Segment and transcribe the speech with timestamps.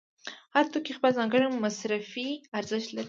[0.55, 2.99] هر توکی خپل ځانګړی مصرفي ارزښت لري